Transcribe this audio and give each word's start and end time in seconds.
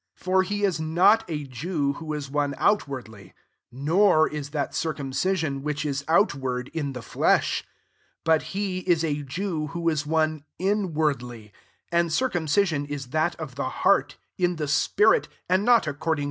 28 0.17 0.23
For 0.25 0.41
he 0.41 0.63
is 0.63 0.79
not 0.81 1.23
a 1.29 1.43
Jew, 1.43 1.93
who 1.93 2.11
is 2.13 2.27
one 2.31 2.55
outwardly; 2.57 3.35
nor 3.71 4.27
is 4.27 4.49
that 4.49 4.73
cir 4.73 4.95
cumcision, 4.95 5.61
which 5.61 5.85
is 5.85 6.03
outward, 6.07 6.69
in 6.73 6.93
the 6.93 7.03
flesh: 7.03 7.61
29 8.23 8.23
but 8.23 8.41
he 8.55 8.79
is 8.79 9.03
a 9.03 9.21
Jew, 9.21 9.67
who 9.67 9.87
is 9.89 10.07
one 10.07 10.43
inwardly; 10.57 11.53
and 11.91 12.11
cir 12.11 12.31
cumcision 12.31 12.89
is 12.89 13.09
that 13.09 13.35
of 13.35 13.53
the 13.53 13.69
heart, 13.69 14.17
in 14.39 14.55
the 14.55 14.67
spirit, 14.67 15.27
and 15.47 15.63
not 15.63 15.85
according 15.85 16.17
•Gr. 16.19 16.19